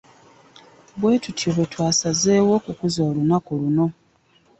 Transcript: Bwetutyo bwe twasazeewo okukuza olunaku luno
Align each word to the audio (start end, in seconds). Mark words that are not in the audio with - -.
Bwetutyo 0.99 1.49
bwe 1.55 1.65
twasazeewo 1.71 2.51
okukuza 2.59 3.01
olunaku 3.09 3.51
luno 3.61 3.85